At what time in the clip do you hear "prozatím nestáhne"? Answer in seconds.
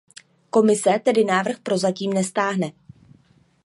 1.63-2.71